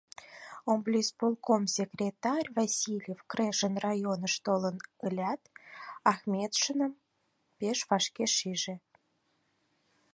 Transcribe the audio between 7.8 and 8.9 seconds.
вашке шиже.